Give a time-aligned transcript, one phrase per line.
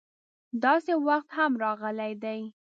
[0.63, 2.39] داسې وخت هم راغلی دی.